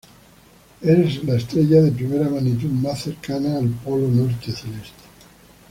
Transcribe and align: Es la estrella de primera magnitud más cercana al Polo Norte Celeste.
Es 0.81 1.23
la 1.25 1.35
estrella 1.35 1.79
de 1.83 1.91
primera 1.91 2.27
magnitud 2.27 2.71
más 2.71 3.03
cercana 3.03 3.59
al 3.59 3.69
Polo 3.69 4.07
Norte 4.07 4.51
Celeste. 4.51 4.97